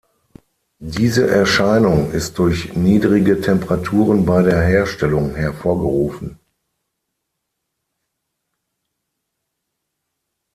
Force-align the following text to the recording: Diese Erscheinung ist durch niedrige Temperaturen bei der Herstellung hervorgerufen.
Diese 0.79 1.29
Erscheinung 1.29 2.09
ist 2.11 2.39
durch 2.39 2.73
niedrige 2.73 3.39
Temperaturen 3.39 4.25
bei 4.25 4.41
der 4.41 4.59
Herstellung 4.63 5.35
hervorgerufen. 5.35 6.39